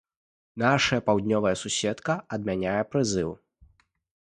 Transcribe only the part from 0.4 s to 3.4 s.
Нашая паўднёвая суседка адмяняе прызыў.